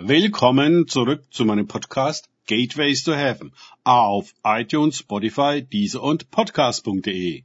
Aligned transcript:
Willkommen 0.00 0.86
zurück 0.86 1.24
zu 1.32 1.44
meinem 1.44 1.66
Podcast 1.66 2.28
Gateways 2.46 3.02
to 3.02 3.14
Heaven 3.14 3.52
auf 3.82 4.32
iTunes, 4.44 4.98
Spotify, 4.98 5.60
Deezer 5.60 6.00
und 6.00 6.30
Podcast.de. 6.30 7.42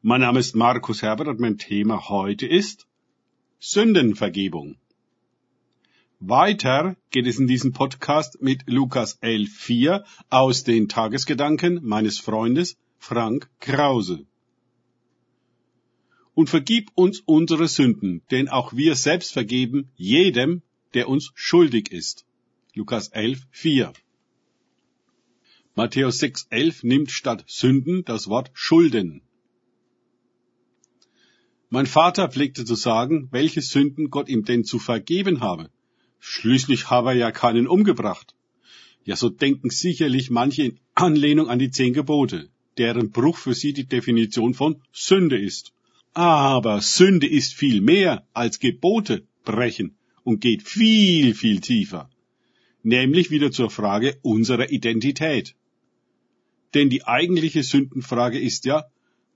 Mein 0.00 0.20
Name 0.22 0.40
ist 0.40 0.56
Markus 0.56 1.02
Herbert 1.02 1.28
und 1.28 1.38
mein 1.38 1.58
Thema 1.58 2.08
heute 2.08 2.46
ist 2.46 2.86
Sündenvergebung. 3.58 4.76
Weiter 6.18 6.96
geht 7.10 7.26
es 7.26 7.38
in 7.38 7.46
diesem 7.46 7.74
Podcast 7.74 8.40
mit 8.40 8.62
Lukas 8.66 9.20
11.4 9.20 10.02
aus 10.30 10.64
den 10.64 10.88
Tagesgedanken 10.88 11.80
meines 11.82 12.18
Freundes 12.18 12.78
Frank 12.98 13.50
Krause 13.60 14.24
und 16.34 16.50
vergib 16.50 16.90
uns 16.94 17.20
unsere 17.24 17.68
Sünden, 17.68 18.22
denn 18.30 18.48
auch 18.48 18.72
wir 18.72 18.94
selbst 18.94 19.32
vergeben 19.32 19.90
jedem, 19.96 20.62
der 20.94 21.08
uns 21.08 21.32
schuldig 21.34 21.90
ist. 21.92 22.26
Lukas 22.74 23.08
11, 23.08 23.46
4. 23.50 23.92
Matthäus 25.76 26.18
6, 26.18 26.46
11 26.50 26.82
nimmt 26.84 27.10
statt 27.10 27.44
Sünden 27.46 28.04
das 28.04 28.28
Wort 28.28 28.50
Schulden. 28.52 29.22
Mein 31.68 31.86
Vater 31.86 32.28
pflegte 32.28 32.64
zu 32.64 32.76
sagen, 32.76 33.28
welche 33.32 33.60
Sünden 33.60 34.10
Gott 34.10 34.28
ihm 34.28 34.44
denn 34.44 34.64
zu 34.64 34.78
vergeben 34.78 35.40
habe. 35.40 35.70
Schließlich 36.20 36.90
habe 36.90 37.10
er 37.10 37.16
ja 37.16 37.30
keinen 37.32 37.66
umgebracht. 37.66 38.34
Ja, 39.04 39.16
so 39.16 39.28
denken 39.28 39.70
sicherlich 39.70 40.30
manche 40.30 40.62
in 40.62 40.80
Anlehnung 40.94 41.48
an 41.48 41.58
die 41.58 41.70
zehn 41.70 41.92
Gebote, 41.92 42.48
deren 42.78 43.10
Bruch 43.10 43.36
für 43.36 43.54
sie 43.54 43.72
die 43.72 43.86
Definition 43.86 44.54
von 44.54 44.80
Sünde 44.92 45.38
ist. 45.38 45.72
Aber 46.14 46.80
Sünde 46.80 47.26
ist 47.26 47.54
viel 47.54 47.80
mehr 47.80 48.24
als 48.32 48.60
Gebote 48.60 49.26
brechen 49.44 49.96
und 50.22 50.40
geht 50.40 50.62
viel, 50.62 51.34
viel 51.34 51.60
tiefer. 51.60 52.08
Nämlich 52.84 53.30
wieder 53.30 53.50
zur 53.50 53.68
Frage 53.68 54.18
unserer 54.22 54.70
Identität. 54.70 55.56
Denn 56.72 56.88
die 56.88 57.04
eigentliche 57.04 57.64
Sündenfrage 57.64 58.38
ist 58.38 58.64
ja, 58.64 58.84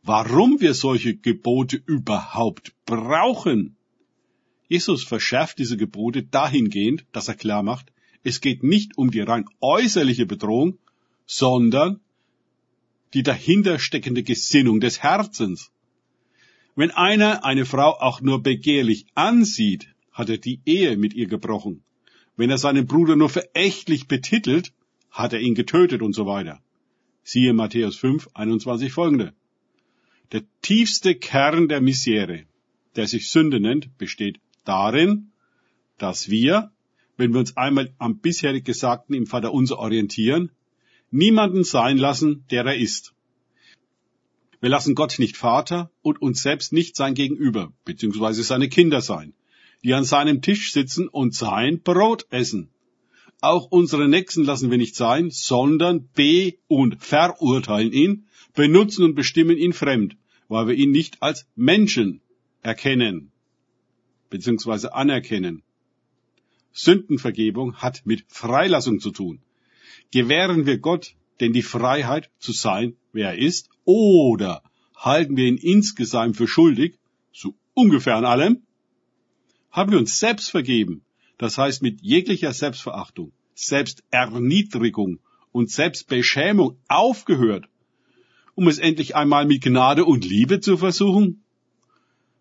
warum 0.05 0.61
wir 0.61 0.73
solche 0.73 1.17
Gebote 1.17 1.83
überhaupt 1.85 2.73
brauchen. 2.87 3.77
Jesus 4.69 5.03
verschärft 5.03 5.59
diese 5.59 5.77
Gebote 5.77 6.23
dahingehend, 6.23 7.07
dass 7.11 7.27
er 7.27 7.35
klar 7.35 7.63
macht, 7.63 7.93
es 8.23 8.41
geht 8.41 8.63
nicht 8.63 8.97
um 8.99 9.11
die 9.11 9.21
rein 9.21 9.47
äußerliche 9.61 10.27
Bedrohung, 10.27 10.79
sondern 11.27 12.01
die 13.15 13.23
dahinter 13.23 13.79
steckende 13.79 14.23
Gesinnung 14.23 14.81
des 14.81 15.03
Herzens. 15.03 15.73
Wenn 16.79 16.93
einer 16.93 17.45
eine 17.45 17.65
Frau 17.65 17.99
auch 17.99 18.21
nur 18.21 18.41
begehrlich 18.41 19.07
ansieht, 19.17 19.89
hat 20.13 20.29
er 20.31 20.39
die 20.39 20.61
Ehe 20.65 20.97
mit 20.97 21.13
ihr 21.13 21.27
gebrochen. 21.27 21.83
Wenn 22.37 22.51
er 22.51 22.59
seinen 22.59 22.87
Bruder 22.87 23.17
nur 23.17 23.29
verächtlich 23.29 24.07
betitelt, 24.07 24.73
hat 25.11 25.33
er 25.33 25.41
ihn 25.41 25.57
getötet 25.57 26.03
und 26.03 26.13
so 26.13 26.25
weiter. 26.27 26.63
Siehe 27.25 27.53
Matthäus 27.53 27.97
5, 27.97 28.29
21 28.33 28.93
folgende. 28.93 29.35
Der 30.31 30.45
tiefste 30.63 31.17
Kern 31.17 31.67
der 31.67 31.81
Misere, 31.81 32.45
der 32.95 33.09
sich 33.09 33.29
Sünde 33.29 33.59
nennt, 33.59 33.99
besteht 33.99 34.39
darin, 34.65 35.33
dass 35.97 36.31
wir, 36.31 36.71
wenn 37.17 37.33
wir 37.33 37.41
uns 37.41 37.57
einmal 37.57 37.93
am 37.99 38.21
bisherig 38.21 38.65
Gesagten 38.65 39.15
im 39.15 39.27
Vater 39.27 39.53
unser 39.53 39.81
orientieren, 39.81 40.53
niemanden 41.11 41.65
sein 41.65 41.99
lassen, 41.99 42.45
der 42.53 42.65
er 42.67 42.77
ist. 42.77 43.15
Wir 44.61 44.71
lassen 44.71 44.95
Gott 44.95 45.19
nicht 45.19 45.37
Vater 45.37 45.91
und 46.03 46.21
uns 46.21 46.43
selbst 46.43 46.73
nicht 46.73 46.97
sein 46.97 47.15
Gegenüber, 47.15 47.73
beziehungsweise 47.85 48.43
seine 48.43 48.69
Kinder 48.69 49.01
sein, 49.01 49.35
die 49.85 49.95
an 49.95 50.05
seinem 50.05 50.43
Tisch 50.43 50.73
sitzen 50.73 51.09
und 51.09 51.35
sein 51.35 51.81
Brot 51.83 52.27
essen. 52.31 52.71
Auch 53.41 53.67
unsere 53.71 54.09
Nächsten 54.09 54.43
lassen 54.43 54.71
wir 54.71 54.79
nicht 54.79 54.97
sein, 54.97 55.31
sondern 55.31 56.09
be- 56.09 56.55
und 56.67 57.01
verurteilen 57.01 57.93
ihn, 57.93 58.27
benutzen 58.55 59.05
und 59.05 59.15
bestimmen 59.15 59.57
ihn 59.57 59.73
fremd, 59.73 60.17
weil 60.49 60.67
wir 60.67 60.75
ihn 60.75 60.91
nicht 60.91 61.23
als 61.23 61.47
Menschen 61.55 62.21
erkennen, 62.63 63.31
beziehungsweise 64.29 64.93
anerkennen. 64.93 65.63
Sündenvergebung 66.73 67.77
hat 67.77 68.03
mit 68.07 68.25
Freilassung 68.27 68.99
zu 68.99 69.13
tun. 69.13 69.41
Gewähren 70.11 70.67
wir 70.67 70.79
Gott 70.79 71.15
denn 71.41 71.53
die 71.53 71.63
Freiheit 71.63 72.31
zu 72.41 72.53
sein, 72.53 72.97
wer 73.13 73.31
er 73.31 73.39
ist, 73.39 73.69
oder 73.85 74.63
halten 74.97 75.37
wir 75.37 75.47
ihn 75.47 75.57
insgesamt 75.57 76.37
für 76.37 76.49
schuldig, 76.49 76.99
so 77.33 77.55
ungefähr 77.75 78.17
an 78.17 78.25
allem? 78.25 78.63
Haben 79.71 79.93
wir 79.93 79.99
uns 79.99 80.19
selbst 80.19 80.51
vergeben, 80.51 81.03
das 81.37 81.59
heißt 81.59 81.83
mit 81.83 82.01
jeglicher 82.03 82.53
Selbstverachtung, 82.53 83.33
Selbsterniedrigung 83.55 85.21
und 85.53 85.71
Selbstbeschämung 85.71 86.79
aufgehört, 86.89 87.69
um 88.55 88.69
es 88.69 88.79
endlich 88.79 89.15
einmal 89.15 89.47
mit 89.47 89.63
Gnade 89.63 90.05
und 90.05 90.25
Liebe 90.25 90.61
zu 90.61 90.77
versuchen? 90.77 91.45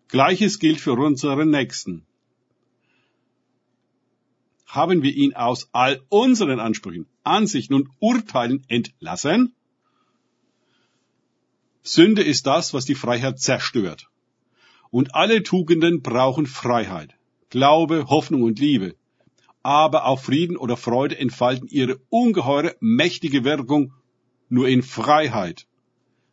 Gleiches 0.08 0.58
gilt 0.58 0.80
für 0.80 0.92
unseren 0.92 1.50
Nächsten 1.50 2.06
haben 4.68 5.02
wir 5.02 5.14
ihn 5.14 5.34
aus 5.34 5.70
all 5.72 6.02
unseren 6.10 6.60
Ansprüchen, 6.60 7.06
Ansichten 7.24 7.74
und 7.74 7.88
Urteilen 8.00 8.64
entlassen? 8.68 9.54
Sünde 11.90 12.22
ist 12.22 12.46
das, 12.46 12.74
was 12.74 12.84
die 12.84 12.94
Freiheit 12.94 13.40
zerstört. 13.40 14.08
Und 14.90 15.14
alle 15.14 15.42
Tugenden 15.42 16.02
brauchen 16.02 16.46
Freiheit, 16.46 17.14
Glaube, 17.50 18.08
Hoffnung 18.08 18.42
und 18.42 18.58
Liebe. 18.58 18.94
Aber 19.62 20.04
auch 20.06 20.20
Frieden 20.20 20.56
oder 20.56 20.76
Freude 20.76 21.18
entfalten 21.18 21.68
ihre 21.68 21.98
ungeheure, 22.10 22.76
mächtige 22.80 23.44
Wirkung 23.44 23.92
nur 24.48 24.68
in 24.68 24.82
Freiheit. 24.82 25.66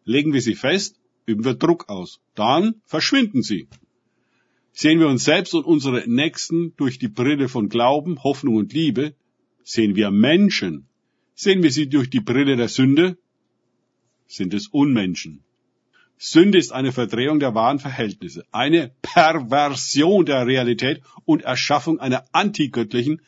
Legen 0.03 0.33
wir 0.33 0.41
sie 0.41 0.55
fest, 0.55 0.99
üben 1.25 1.45
wir 1.45 1.53
Druck 1.53 1.89
aus. 1.89 2.19
Dann 2.35 2.81
verschwinden 2.85 3.41
sie. 3.41 3.67
Sehen 4.73 4.99
wir 4.99 5.07
uns 5.07 5.23
selbst 5.23 5.53
und 5.53 5.65
unsere 5.65 6.03
Nächsten 6.05 6.75
durch 6.75 6.99
die 6.99 7.07
Brille 7.07 7.47
von 7.47 7.69
Glauben, 7.69 8.23
Hoffnung 8.23 8.55
und 8.55 8.73
Liebe, 8.73 9.15
sehen 9.63 9.95
wir 9.95 10.11
Menschen. 10.11 10.87
Sehen 11.33 11.63
wir 11.63 11.71
sie 11.71 11.87
durch 11.87 12.09
die 12.09 12.19
Brille 12.19 12.57
der 12.57 12.67
Sünde, 12.67 13.17
sind 14.27 14.53
es 14.53 14.67
Unmenschen. 14.67 15.43
Sünde 16.17 16.57
ist 16.57 16.71
eine 16.71 16.91
Verdrehung 16.91 17.39
der 17.39 17.55
wahren 17.55 17.79
Verhältnisse, 17.79 18.45
eine 18.51 18.91
Perversion 19.01 20.25
der 20.25 20.47
Realität 20.47 21.01
und 21.25 21.43
Erschaffung 21.43 21.99
einer 21.99 22.25
antigöttlichen, 22.31 23.21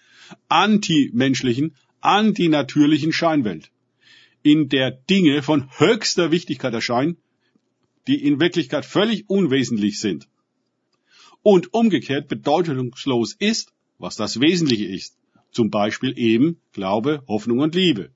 antimenschlichen, 0.47 1.75
antinatürlichen 1.99 3.11
Scheinwelt, 3.11 3.71
in 4.41 4.69
der 4.69 4.91
Dinge 4.91 5.43
von 5.43 5.69
höchster 5.77 6.31
Wichtigkeit 6.31 6.73
erscheinen, 6.73 7.17
die 8.07 8.23
in 8.23 8.39
Wirklichkeit 8.39 8.85
völlig 8.85 9.29
unwesentlich 9.29 9.99
sind 9.99 10.27
und 11.43 11.73
umgekehrt 11.73 12.27
bedeutungslos 12.27 13.35
ist, 13.37 13.73
was 13.99 14.15
das 14.15 14.39
Wesentliche 14.39 14.85
ist. 14.85 15.17
Zum 15.51 15.69
Beispiel 15.69 16.17
eben 16.17 16.61
Glaube, 16.71 17.23
Hoffnung 17.27 17.59
und 17.59 17.75
Liebe. 17.75 18.11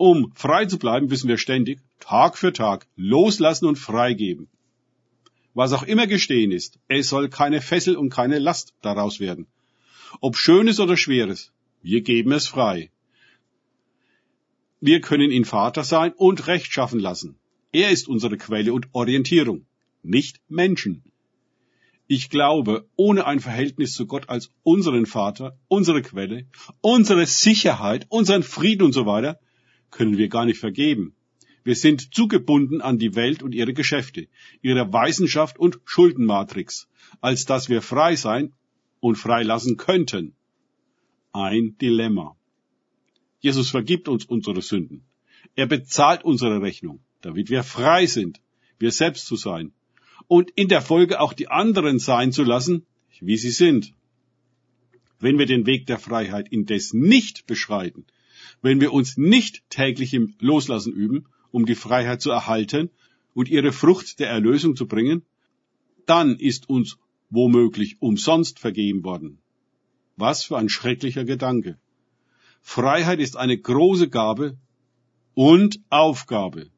Um 0.00 0.32
frei 0.34 0.64
zu 0.64 0.78
bleiben, 0.78 1.08
müssen 1.08 1.28
wir 1.28 1.36
ständig, 1.36 1.78
Tag 1.98 2.38
für 2.38 2.54
Tag, 2.54 2.86
loslassen 2.96 3.66
und 3.66 3.76
freigeben. 3.76 4.48
Was 5.52 5.74
auch 5.74 5.82
immer 5.82 6.06
gestehen 6.06 6.52
ist, 6.52 6.78
es 6.88 7.10
soll 7.10 7.28
keine 7.28 7.60
Fessel 7.60 7.96
und 7.96 8.08
keine 8.08 8.38
Last 8.38 8.72
daraus 8.80 9.20
werden. 9.20 9.46
Ob 10.22 10.38
Schönes 10.38 10.80
oder 10.80 10.96
Schweres, 10.96 11.52
wir 11.82 12.00
geben 12.00 12.32
es 12.32 12.46
frei. 12.46 12.90
Wir 14.80 15.02
können 15.02 15.30
ihn 15.30 15.44
Vater 15.44 15.84
sein 15.84 16.14
und 16.16 16.46
Recht 16.46 16.72
schaffen 16.72 16.98
lassen. 16.98 17.36
Er 17.70 17.90
ist 17.90 18.08
unsere 18.08 18.38
Quelle 18.38 18.72
und 18.72 18.86
Orientierung, 18.92 19.66
nicht 20.02 20.40
Menschen. 20.48 21.02
Ich 22.06 22.30
glaube, 22.30 22.88
ohne 22.96 23.26
ein 23.26 23.40
Verhältnis 23.40 23.92
zu 23.92 24.06
Gott 24.06 24.30
als 24.30 24.50
unseren 24.62 25.04
Vater, 25.04 25.58
unsere 25.68 26.00
Quelle, 26.00 26.46
unsere 26.80 27.26
Sicherheit, 27.26 28.06
unseren 28.08 28.42
Frieden 28.42 28.84
und 28.84 28.94
so 28.94 29.04
weiter, 29.04 29.38
können 29.90 30.18
wir 30.18 30.28
gar 30.28 30.44
nicht 30.44 30.58
vergeben. 30.58 31.14
Wir 31.62 31.74
sind 31.74 32.14
zugebunden 32.14 32.80
an 32.80 32.98
die 32.98 33.14
Welt 33.14 33.42
und 33.42 33.54
ihre 33.54 33.74
Geschäfte, 33.74 34.28
ihre 34.62 34.92
Weisenschaft 34.92 35.58
und 35.58 35.78
Schuldenmatrix, 35.84 36.88
als 37.20 37.44
dass 37.44 37.68
wir 37.68 37.82
frei 37.82 38.16
sein 38.16 38.52
und 39.00 39.16
freilassen 39.16 39.76
könnten. 39.76 40.34
Ein 41.32 41.76
Dilemma. 41.78 42.36
Jesus 43.40 43.70
vergibt 43.70 44.08
uns 44.08 44.24
unsere 44.24 44.62
Sünden. 44.62 45.04
Er 45.54 45.66
bezahlt 45.66 46.24
unsere 46.24 46.62
Rechnung, 46.62 47.00
damit 47.20 47.50
wir 47.50 47.62
frei 47.62 48.06
sind, 48.06 48.40
wir 48.78 48.92
selbst 48.92 49.26
zu 49.26 49.36
sein, 49.36 49.72
und 50.26 50.50
in 50.50 50.68
der 50.68 50.82
Folge 50.82 51.20
auch 51.20 51.32
die 51.32 51.48
anderen 51.48 51.98
sein 51.98 52.32
zu 52.32 52.44
lassen, 52.44 52.86
wie 53.20 53.36
sie 53.36 53.50
sind. 53.50 53.92
Wenn 55.18 55.38
wir 55.38 55.46
den 55.46 55.66
Weg 55.66 55.86
der 55.86 55.98
Freiheit 55.98 56.48
indes 56.50 56.94
nicht 56.94 57.46
beschreiten, 57.46 58.06
wenn 58.62 58.80
wir 58.80 58.92
uns 58.92 59.16
nicht 59.16 59.62
täglich 59.70 60.14
im 60.14 60.34
Loslassen 60.40 60.92
üben, 60.92 61.26
um 61.50 61.66
die 61.66 61.74
Freiheit 61.74 62.20
zu 62.20 62.30
erhalten 62.30 62.90
und 63.34 63.48
ihre 63.48 63.72
Frucht 63.72 64.18
der 64.18 64.28
Erlösung 64.28 64.76
zu 64.76 64.86
bringen, 64.86 65.22
dann 66.06 66.36
ist 66.36 66.68
uns 66.68 66.98
womöglich 67.30 68.00
umsonst 68.00 68.58
vergeben 68.58 69.04
worden. 69.04 69.38
Was 70.16 70.44
für 70.44 70.58
ein 70.58 70.68
schrecklicher 70.68 71.24
Gedanke. 71.24 71.78
Freiheit 72.60 73.20
ist 73.20 73.36
eine 73.36 73.56
große 73.56 74.08
Gabe 74.08 74.58
und 75.34 75.80
Aufgabe. 75.88 76.70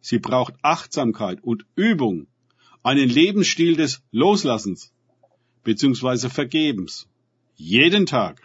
Sie 0.00 0.18
braucht 0.18 0.54
Achtsamkeit 0.62 1.42
und 1.42 1.64
Übung, 1.76 2.26
einen 2.82 3.08
Lebensstil 3.08 3.76
des 3.76 4.02
Loslassens 4.10 4.92
bzw. 5.62 6.28
Vergebens. 6.28 7.08
Jeden 7.54 8.06
Tag. 8.06 8.42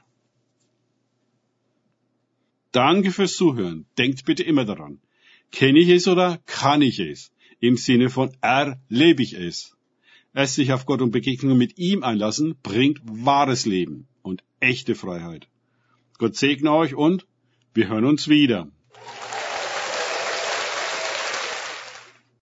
Danke 2.77 3.11
fürs 3.11 3.35
Zuhören. 3.35 3.87
Denkt 3.97 4.23
bitte 4.25 4.43
immer 4.43 4.63
daran. 4.63 4.99
Kenne 5.51 5.79
ich 5.79 5.89
es 5.89 6.07
oder 6.07 6.37
kann 6.45 6.83
ich 6.83 6.99
es? 6.99 7.31
Im 7.59 7.75
Sinne 7.75 8.11
von 8.11 8.37
erlebe 8.39 9.23
ich 9.23 9.33
es. 9.33 9.75
Es 10.33 10.53
sich 10.53 10.71
auf 10.71 10.85
Gott 10.85 11.01
und 11.01 11.09
Begegnungen 11.09 11.57
mit 11.57 11.79
ihm 11.79 12.03
einlassen, 12.03 12.55
bringt 12.61 12.99
wahres 13.03 13.65
Leben 13.65 14.07
und 14.21 14.43
echte 14.59 14.93
Freiheit. 14.93 15.47
Gott 16.19 16.35
segne 16.35 16.71
euch 16.71 16.93
und 16.93 17.25
wir 17.73 17.87
hören 17.87 18.05
uns 18.05 18.27
wieder. 18.27 18.69